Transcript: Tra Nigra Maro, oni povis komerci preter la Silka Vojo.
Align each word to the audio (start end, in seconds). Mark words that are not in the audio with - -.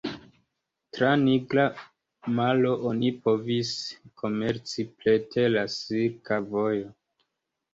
Tra 0.97 1.09
Nigra 1.25 1.65
Maro, 2.39 2.71
oni 2.91 3.11
povis 3.27 3.75
komerci 4.23 4.87
preter 5.03 5.49
la 5.57 5.67
Silka 5.77 6.41
Vojo. 6.49 6.91